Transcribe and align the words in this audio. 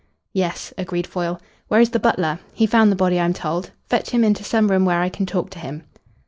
"Yes," 0.33 0.73
agreed 0.79 1.05
Foyle. 1.05 1.39
"Where 1.67 1.79
is 1.79 1.91
the 1.91 1.99
butler? 1.99 2.39
He 2.53 2.65
found 2.65 2.91
the 2.91 2.95
body, 2.95 3.19
I'm 3.19 3.33
told. 3.33 3.69
Fetch 3.87 4.09
him 4.09 4.23
into 4.23 4.43
some 4.43 4.71
room 4.71 4.83
where 4.83 4.99
I 5.01 5.09
can 5.09 5.27
talk 5.27 5.51
to 5.51 5.59
him." 5.59 5.83